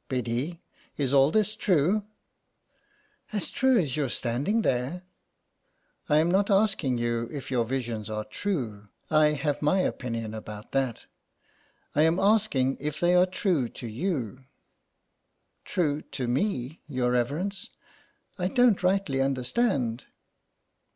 ''Biddy, 0.08 0.60
is 0.96 1.12
all 1.12 1.30
this 1.30 1.54
true?''" 1.54 2.04
As 3.32 3.52
true 3.52 3.78
as 3.78 3.96
you're 3.96 4.08
standing 4.08 4.62
there."" 4.62 5.04
I 6.08 6.16
am 6.18 6.28
not 6.28 6.50
asking 6.50 6.98
you 6.98 7.28
if 7.30 7.52
your 7.52 7.64
visions 7.64 8.10
are 8.10 8.24
true 8.24 8.88
I 9.12 9.26
have 9.34 9.62
my 9.62 9.78
opinion 9.78 10.34
about 10.34 10.72
that. 10.72 11.06
I 11.94 12.02
am 12.02 12.18
asking 12.18 12.78
if 12.80 12.98
they 12.98 13.14
are 13.14 13.26
true 13.26 13.68
to 13.68 13.86
you."" 13.86 14.46
True 15.64 16.02
to 16.02 16.26
me, 16.26 16.80
your 16.88 17.12
reverence? 17.12 17.70
I 18.40 18.48
don't 18.48 18.82
rightly 18.82 19.20
understand." 19.22 20.06